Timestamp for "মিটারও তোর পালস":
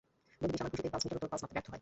1.05-1.41